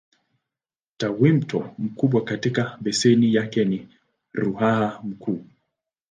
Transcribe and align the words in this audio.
Tawimto 0.97 1.73
mkubwa 1.77 2.23
katika 2.23 2.77
beseni 2.81 3.33
yake 3.35 3.65
ni 3.65 3.89
Ruaha 4.33 5.01
Mkuu. 5.03 5.43